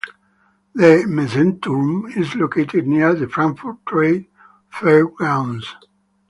[0.73, 4.25] The Messeturm is located near the Frankfurt Trade
[4.67, 5.75] Fair grounds.